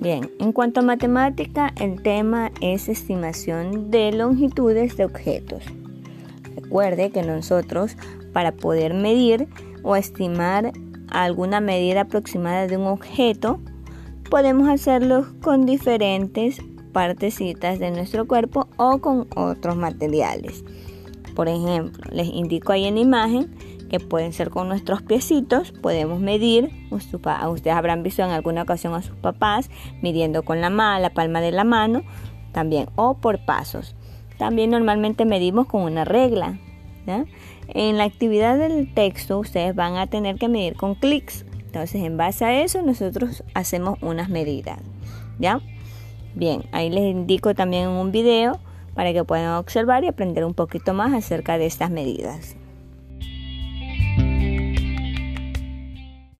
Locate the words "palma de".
31.10-31.52